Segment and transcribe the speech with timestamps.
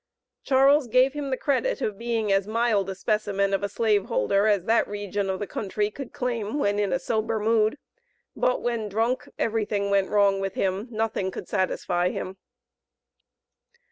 [0.41, 4.63] Charles gave him the credit of being as mild a specimen of a slaveholder as
[4.63, 7.77] that region of country could claim when in a sober mood,
[8.35, 12.37] but when drunk every thing went wrong with him, nothing could satisfy him.